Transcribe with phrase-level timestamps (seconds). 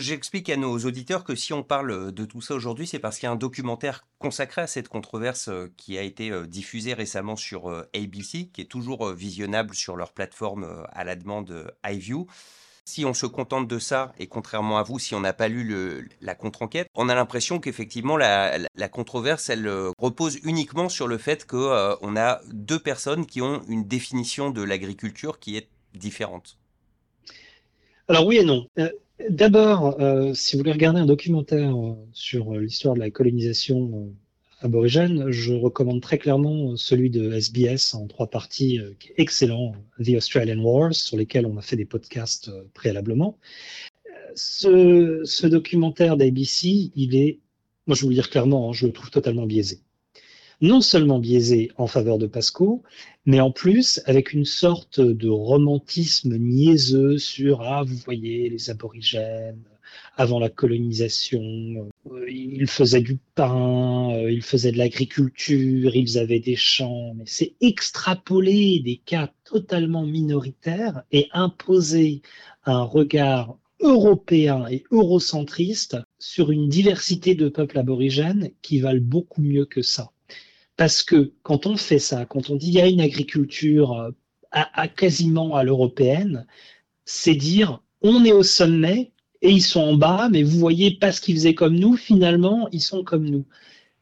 [0.00, 3.26] J'explique à nos auditeurs que si on parle de tout ça aujourd'hui, c'est parce qu'il
[3.26, 7.36] y a un documentaire consacré à cette controverse euh, qui a été euh, diffusé récemment
[7.36, 12.26] sur euh, ABC, qui est toujours visionnable sur leur plateforme à la demande iView.
[12.86, 16.08] Si on se contente de ça, et contrairement à vous, si on n'a pas lu
[16.22, 18.58] la contre-enquête, on a l'impression qu'effectivement la,
[18.90, 19.50] controverse,
[19.98, 25.38] repose uniquement sur le fait qu'on a deux personnes qui ont une définition de l'agriculture
[25.38, 26.56] qui est différente.
[28.08, 28.66] Alors oui et non.
[29.28, 34.14] D'abord, euh, si vous voulez regarder un documentaire euh, sur euh, l'histoire de la colonisation
[34.60, 40.16] aborigène, je recommande très clairement celui de SBS en trois parties, qui est excellent, The
[40.16, 43.38] Australian Wars, sur lesquels on a fait des podcasts préalablement.
[44.34, 47.40] Ce, ce documentaire d'ABC, il est,
[47.86, 49.80] moi je vous le dire clairement, hein, je le trouve totalement biaisé
[50.60, 52.82] non seulement biaisé en faveur de Pasco,
[53.24, 59.62] mais en plus avec une sorte de romantisme niaiseux sur ah vous voyez les aborigènes
[60.16, 66.40] avant la colonisation, euh, ils faisaient du pain, euh, ils faisaient de l'agriculture, ils avaient
[66.40, 72.22] des champs, mais c'est extrapoler des cas totalement minoritaires et imposer
[72.64, 79.64] un regard européen et eurocentriste sur une diversité de peuples aborigènes qui valent beaucoup mieux
[79.64, 80.12] que ça.
[80.80, 84.10] Parce que quand on fait ça, quand on dit il y a une agriculture euh,
[84.50, 86.46] à, quasiment à l'européenne,
[87.04, 91.20] c'est dire on est au sommet et ils sont en bas, mais vous voyez, parce
[91.20, 93.44] qu'ils faisaient comme nous, finalement, ils sont comme nous.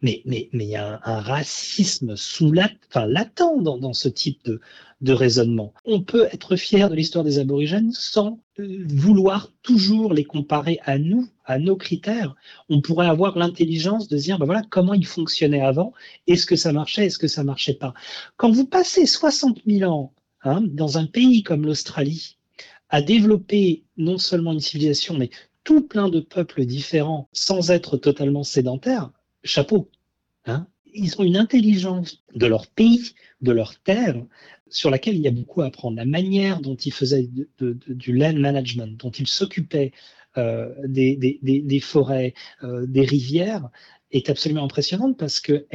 [0.01, 4.61] Mais mais mais il y a un, racisme sous la, latent dans, ce type de,
[5.01, 5.73] de raisonnement.
[5.85, 10.99] On peut être fier de l'histoire des aborigènes sans euh, vouloir toujours les comparer à
[10.99, 12.35] nous, à nos critères.
[12.69, 15.93] On pourrait avoir l'intelligence de dire, ben voilà, comment ils fonctionnaient avant,
[16.27, 17.95] est-ce que ça marchait, est-ce que ça marchait pas?
[18.37, 22.37] Quand vous passez 60 000 ans hein, dans un pays comme l'Australie,
[22.89, 25.31] à développer non seulement une civilisation, mais
[25.65, 29.11] tout plein de peuples différents sans être totalement sédentaires,
[29.49, 29.91] chapeau.
[30.47, 34.23] Hein ils ont une intelligence de leur pays, de leur terre,
[34.69, 35.97] sur laquelle il y a beaucoup à apprendre.
[35.97, 37.29] La manière dont ils faisaient
[37.61, 39.93] du land management, dont ils s'occupaient
[40.37, 43.69] euh, des, forêts, euh, des rivières,
[44.11, 45.67] est absolument impressionnante parce que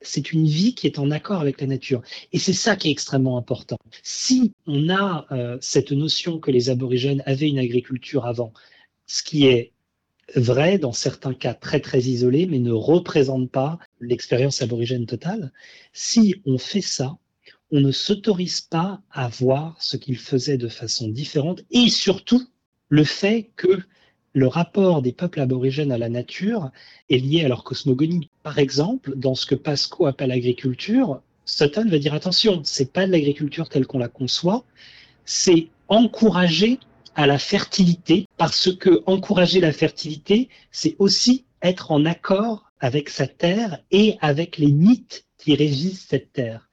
[0.00, 2.02] c'est une vie qui est en accord avec la nature.
[2.32, 3.78] Et c'est ça qui est extrêmement important.
[4.02, 8.52] Si on a euh, cette notion que les aborigènes avaient une agriculture avant,
[9.06, 9.72] ce qui est
[10.34, 15.52] vrai dans certains cas très très isolés, mais ne représente pas l'expérience aborigène totale.
[15.92, 17.16] Si on fait ça,
[17.70, 22.42] on ne s'autorise pas à voir ce qu'ils faisaient de façon différente et surtout
[22.88, 23.82] le fait que
[24.32, 26.70] le rapport des peuples aborigènes à la nature
[27.08, 28.28] est lié à leur cosmogonie.
[28.42, 33.12] Par exemple, dans ce que Pasco appelle agriculture, Sutton va dire attention, c'est pas de
[33.12, 34.64] l'agriculture telle qu'on la conçoit,
[35.24, 36.78] c'est encourager
[37.16, 43.26] à la fertilité parce que encourager la fertilité, c'est aussi être en accord avec sa
[43.26, 46.68] terre et avec les mythes qui régissent cette terre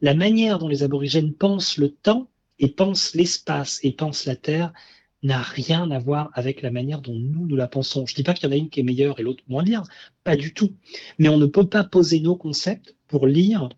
[0.00, 2.28] la manière dont les aborigènes pensent le temps
[2.58, 4.72] et pensent l'espace et pensent la Terre
[5.24, 8.06] n'a rien à voir avec la manière dont nous, nous la pensons.
[8.06, 9.64] Je ne dis pas qu'il y en a une qui est meilleure et l'autre moins
[9.64, 9.82] bien,
[10.22, 10.72] pas du tout.
[11.18, 13.68] Mais on ne peut pas poser nos concepts pour lire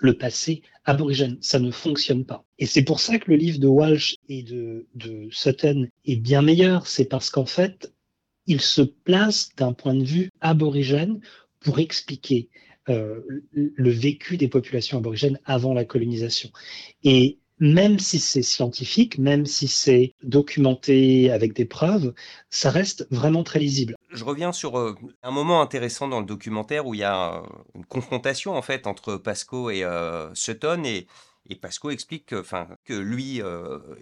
[0.00, 1.38] le passé aborigène.
[1.40, 2.44] Ça ne fonctionne pas.
[2.58, 4.86] Et c'est pour ça que le livre de Walsh et de,
[5.30, 6.86] Sutton est bien meilleur.
[6.86, 7.92] C'est parce qu'en fait,
[8.46, 11.20] il se place d'un point de vue aborigène
[11.60, 12.48] pour expliquer
[12.88, 13.20] euh,
[13.52, 16.50] le vécu des populations aborigènes avant la colonisation.
[17.04, 22.14] Et même si c'est scientifique, même si c'est documenté avec des preuves,
[22.50, 23.96] ça reste vraiment très lisible.
[24.10, 27.42] Je reviens sur euh, un moment intéressant dans le documentaire où il y a
[27.74, 31.06] une confrontation en fait entre Pasco et euh, Sutton et,
[31.48, 31.58] et
[31.90, 32.44] explique que,
[32.84, 33.40] que lui,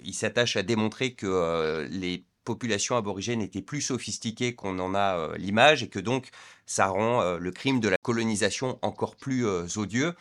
[0.02, 5.36] il s'attache à démontrer que les population aborigène était plus sophistiquée qu'on en a euh,
[5.36, 6.30] l'image et que donc
[6.64, 10.14] ça rend euh, le crime de la colonisation encore plus euh, odieux.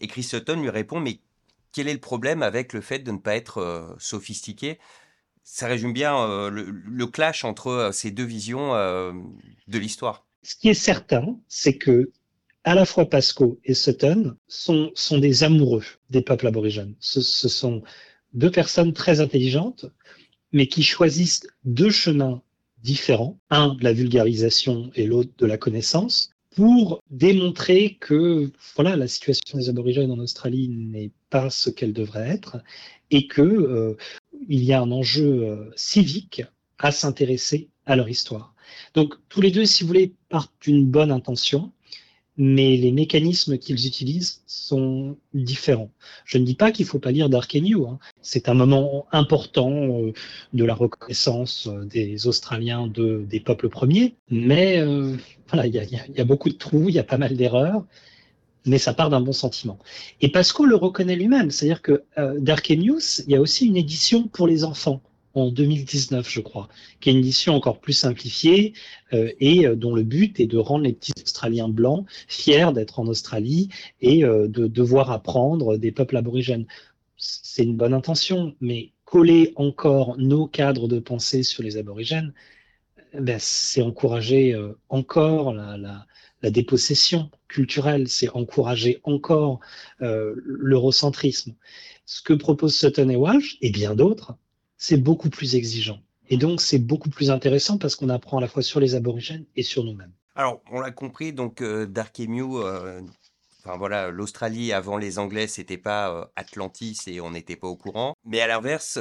[0.00, 1.18] Et Chris Sutton lui répond mais
[1.72, 4.78] quel est le problème avec le fait de ne pas être sophistiqué?
[5.44, 10.24] Ça résume bien le, clash entre ces deux visions de l'histoire.
[10.42, 12.12] Ce qui est certain, c'est que
[12.64, 16.94] à la fois Pasco et Sutton sont, sont des amoureux des peuples aborigènes.
[17.00, 17.82] ce sont
[18.34, 19.86] deux personnes très intelligentes
[20.52, 22.42] mais qui choisissent deux chemins
[22.82, 29.08] différents, un de la vulgarisation et l'autre de la connaissance, pour démontrer que voilà la
[29.08, 32.58] situation des aborigènes en Australie n'est pas ce qu'elle devrait être
[33.10, 33.96] et que euh,
[34.48, 36.42] il y a un enjeu euh, civique
[36.78, 38.54] à s'intéresser à leur histoire.
[38.94, 41.72] Donc tous les deux, si vous voulez, partent d'une bonne intention,
[42.36, 45.90] mais les mécanismes qu'ils utilisent sont différents.
[46.26, 47.86] Je ne dis pas qu'il ne faut pas lire Dark New.
[47.86, 47.98] Hein.
[48.20, 50.12] C'est un moment important euh,
[50.52, 54.82] de la reconnaissance des Australiens de, des peuples premiers, mais
[55.48, 57.84] voilà, il y a, beaucoup de trous, il y a pas mal d'erreurs,
[58.66, 59.78] mais ça part d'un bon sentiment.
[60.20, 62.04] Et Pasco le reconnaît lui-même, c'est-à-dire que
[62.38, 65.02] Dark and News, il y a aussi une édition pour les enfants
[65.34, 66.68] en 2019, je crois,
[67.00, 68.74] qui est une édition encore plus simplifiée
[69.12, 73.00] euh, et euh, dont le but est de rendre les petits Australiens blancs fiers d'être
[73.00, 73.68] en Australie
[74.00, 76.66] et euh, de devoir apprendre des peuples aborigènes.
[77.16, 82.32] C'est une bonne intention, mais coller encore nos cadres de pensée sur les aborigènes,
[83.14, 84.56] ben, c'est encourager
[84.88, 86.06] encore la, la,
[86.42, 89.60] la, dépossession culturelle, c'est encourager encore
[90.00, 91.54] l'eurocentrisme.
[92.04, 94.34] Ce que proposent Sutton et Walsh, et bien d'autres,
[94.76, 96.00] c'est beaucoup plus exigeant.
[96.28, 99.44] Et donc, c'est beaucoup plus intéressant parce qu'on apprend à la fois sur les aborigènes
[99.54, 100.12] et sur nous-mêmes.
[100.34, 103.02] Alors, on l'a compris, donc euh, Dark Emu, euh,
[103.60, 107.76] enfin voilà, l'Australie avant les Anglais, c'était pas euh, Atlantis et on n'était pas au
[107.76, 108.14] courant.
[108.24, 108.98] Mais à l'inverse,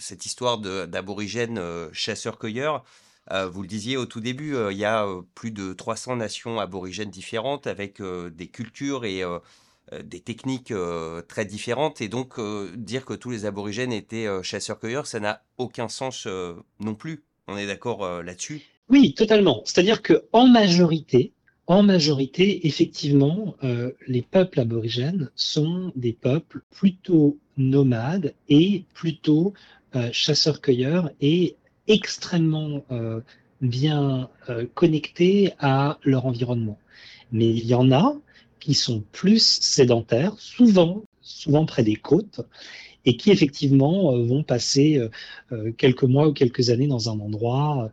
[0.00, 1.60] cette histoire d'aborigènes
[1.92, 2.84] chasseurs-cueilleurs,
[3.30, 7.66] vous le disiez au tout début, il y a plus de 300 nations aborigènes différentes
[7.66, 9.22] avec des cultures et
[9.92, 14.26] euh, des techniques euh, très différentes et donc euh, dire que tous les aborigènes étaient
[14.42, 16.26] chasseurs-cueilleurs, ça n'a aucun sens
[16.80, 17.24] non plus.
[17.46, 18.62] On est d'accord là-dessus?
[18.90, 19.62] Oui, totalement.
[19.64, 21.32] C'est-à-dire que en majorité,
[21.66, 23.56] en majorité, effectivement,
[24.06, 29.54] les peuples aborigènes sont des peuples plutôt nomades et plutôt
[30.12, 31.56] chasseurs-cueilleurs et
[31.88, 32.84] extrêmement
[33.60, 34.28] bien
[34.74, 36.78] connectés à leur environnement.
[37.32, 38.14] Mais il y en a
[38.60, 42.40] qui sont plus sédentaires, souvent, souvent près des côtes,
[43.04, 45.08] et qui effectivement euh, vont passer euh,
[45.52, 47.90] euh, quelques mois ou quelques années dans un endroit.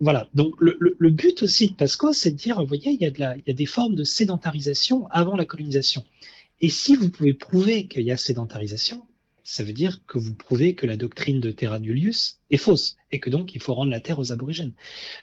[0.00, 0.28] Voilà.
[0.34, 3.10] Donc le, le, but aussi de Pasco, c'est de dire, vous voyez, il y, a
[3.10, 6.04] de la, il y a des formes de sédentarisation avant la colonisation.
[6.60, 9.02] Et si vous pouvez prouver qu'il y a sédentarisation,
[9.46, 13.20] ça veut dire que vous prouvez que la doctrine de Terra Nullius est fausse et
[13.20, 14.74] que donc il faut rendre la terre aux aborigènes.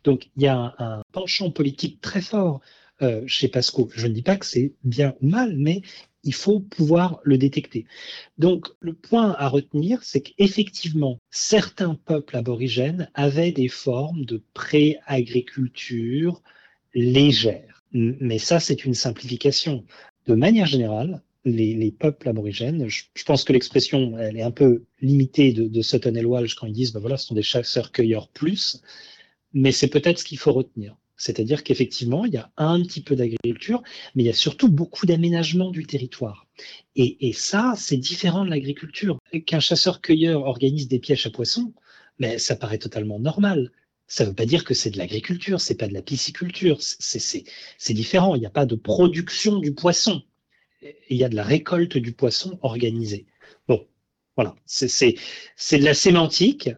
[0.05, 2.61] Donc il y a un, penchant politique très fort
[3.01, 3.89] euh, chez Pasco.
[3.93, 5.81] Je ne dis pas que c'est bien ou mal, mais
[6.23, 7.85] il faut pouvoir le détecter.
[8.37, 16.41] Donc, le point à retenir, c'est qu'effectivement, certains peuples aborigènes avaient des formes de pré-agriculture
[16.93, 17.83] légère.
[17.91, 19.83] Mais ça, c'est une simplification.
[20.25, 25.53] De manière générale, les, peuples aborigènes, je, pense que l'expression, elle est un peu limitée
[25.53, 28.81] de, de Sutton et Walsh quand ils disent, ben voilà, ce sont des chasseurs-cueilleurs plus,
[29.53, 30.95] mais c'est peut-être ce qu'il faut retenir.
[31.15, 33.81] C'est-à-dire qu'effectivement, il y a un petit peu d'agriculture,
[34.13, 36.47] mais il y a surtout beaucoup d'aménagement du territoire.
[36.95, 39.19] Et, ça, c'est différent de l'agriculture.
[39.45, 41.73] Qu'un chasseur-cueilleur organise des pièges à poissons,
[42.19, 43.71] mais ça paraît totalement normal.
[44.07, 47.93] Ça ne veut pas dire que c'est de l'agriculture, c'est pas de la pisciculture, c'est
[47.93, 48.35] différent.
[48.35, 50.23] Il n'y a pas de production du poisson.
[51.09, 53.25] Il y a de la récolte du poisson organisée.
[53.67, 53.87] Bon,
[54.35, 56.69] voilà, c'est de la sémantique,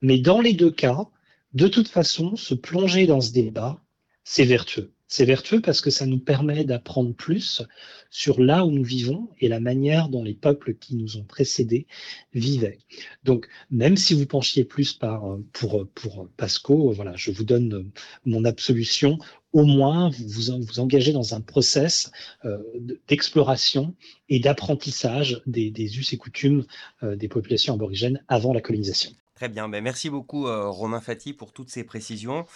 [0.00, 1.08] mais dans les deux cas,
[1.52, 3.82] de toute façon, se plonger dans ce débat,
[4.24, 4.93] c'est vertueux.
[5.06, 7.62] C'est vertueux parce que ça nous permet d'apprendre plus
[8.10, 11.86] sur là où nous vivons et la manière dont les peuples qui nous ont précédés
[12.32, 12.78] vivaient.
[13.22, 17.90] Donc, même si vous penchiez plus par, pour, pour Pasco, voilà, je vous donne
[18.24, 19.18] mon absolution.
[19.52, 22.10] Au moins, vous vous, engagez dans un process
[22.44, 22.58] euh,
[23.06, 23.94] d'exploration
[24.28, 26.64] et d'apprentissage des, us et coutumes
[27.02, 29.12] euh, des populations aborigènes avant la colonisation.
[29.34, 32.46] Très bien, ben, merci beaucoup euh, Romain Fati pour toutes ces précisions.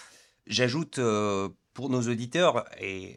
[0.47, 1.49] J'ajoute euh,
[1.79, 3.15] pour nos auditeurs, et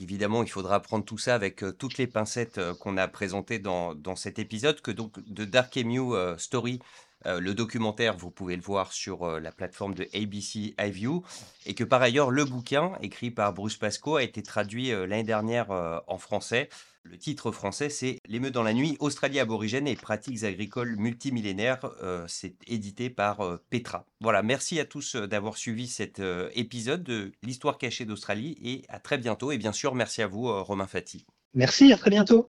[0.00, 3.58] évidemment il faudra prendre tout ça avec euh, toutes les pincettes euh, qu'on a présentées
[3.58, 6.78] dans, dans, cet épisode, que donc de Dark Emu Story,
[7.24, 11.24] le documentaire, vous pouvez le voir sur la plateforme de ABC iView,
[11.66, 15.70] et que par ailleurs le bouquin, écrit par Bruce Pascoe, a été traduit l'année dernière
[16.06, 16.68] en français.
[17.04, 21.90] Le titre français, c'est L'émeute dans la nuit, Australie aborigène et pratiques agricoles multimillénaires.
[22.02, 24.06] Euh, c'est édité par euh, Petra.
[24.22, 26.22] Voilà, merci à tous euh, d'avoir suivi cet
[26.54, 29.52] épisode de l'histoire cachée d'Australie et à très bientôt.
[29.52, 31.26] Et bien sûr, merci à vous, Romain Fati.
[31.52, 32.48] Merci, à très bientôt.